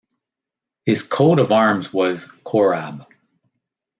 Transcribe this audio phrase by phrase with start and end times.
[0.83, 3.05] His coat of arms was "Korab".